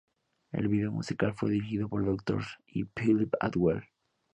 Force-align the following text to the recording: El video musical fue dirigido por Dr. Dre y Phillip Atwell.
El 0.51 0.67
video 0.67 0.91
musical 0.91 1.35
fue 1.35 1.51
dirigido 1.51 1.87
por 1.87 2.03
Dr. 2.03 2.37
Dre 2.39 2.45
y 2.65 2.85
Phillip 2.85 3.35
Atwell. 3.39 3.83